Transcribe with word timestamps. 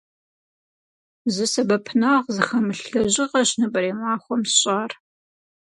Зы 1.33 1.45
сэбэпынагъ 1.53 2.27
зыхэмылъ 2.35 2.85
лэжьыгъэщ 3.01 3.49
нобэрей 3.59 3.95
махуэм 4.01 4.41
сщӏар. 4.49 4.91